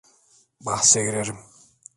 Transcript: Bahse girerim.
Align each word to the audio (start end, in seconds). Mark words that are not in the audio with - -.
Bahse 0.65 1.03
girerim. 1.03 1.37